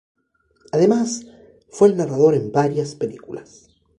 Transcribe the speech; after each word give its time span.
Además, 0.71 1.27
fue 1.69 1.89
el 1.89 1.95
narrador 1.97 2.33
en 2.33 2.51
varias 2.51 2.95
películas. 2.95 3.69